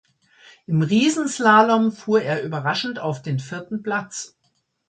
[0.65, 4.35] Im Riesenslalom fuhr er überraschend auf den vierten Platz.